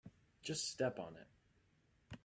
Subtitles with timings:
[0.41, 1.27] Just step on it.